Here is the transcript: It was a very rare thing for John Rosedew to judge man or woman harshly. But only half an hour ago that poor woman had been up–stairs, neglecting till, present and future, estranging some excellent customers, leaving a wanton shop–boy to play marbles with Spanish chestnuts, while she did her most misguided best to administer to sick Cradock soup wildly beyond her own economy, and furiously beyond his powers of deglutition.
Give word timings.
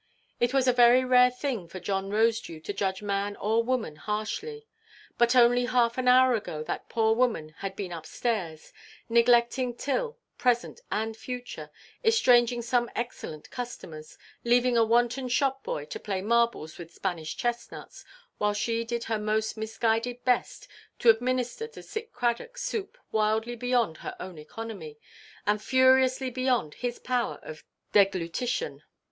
It 0.39 0.51
was 0.51 0.67
a 0.67 0.73
very 0.73 1.05
rare 1.05 1.29
thing 1.29 1.67
for 1.67 1.79
John 1.79 2.09
Rosedew 2.09 2.63
to 2.63 2.73
judge 2.73 3.03
man 3.03 3.35
or 3.35 3.63
woman 3.63 3.97
harshly. 3.97 4.65
But 5.19 5.35
only 5.35 5.65
half 5.65 5.95
an 5.95 6.07
hour 6.07 6.33
ago 6.33 6.63
that 6.63 6.89
poor 6.89 7.13
woman 7.13 7.49
had 7.59 7.75
been 7.75 7.91
up–stairs, 7.93 8.73
neglecting 9.09 9.75
till, 9.75 10.17
present 10.39 10.81
and 10.91 11.15
future, 11.15 11.69
estranging 12.03 12.63
some 12.63 12.89
excellent 12.95 13.51
customers, 13.51 14.17
leaving 14.43 14.75
a 14.75 14.83
wanton 14.83 15.27
shop–boy 15.29 15.85
to 15.85 15.99
play 15.99 16.19
marbles 16.23 16.79
with 16.79 16.91
Spanish 16.91 17.37
chestnuts, 17.37 18.03
while 18.39 18.53
she 18.53 18.83
did 18.83 19.03
her 19.03 19.19
most 19.19 19.55
misguided 19.55 20.25
best 20.25 20.67
to 20.97 21.11
administer 21.11 21.67
to 21.67 21.83
sick 21.83 22.11
Cradock 22.11 22.57
soup 22.57 22.97
wildly 23.11 23.55
beyond 23.55 23.97
her 23.97 24.15
own 24.19 24.39
economy, 24.39 24.97
and 25.45 25.61
furiously 25.61 26.31
beyond 26.31 26.73
his 26.73 26.97
powers 26.97 27.39
of 27.43 27.63
deglutition. 27.93 28.81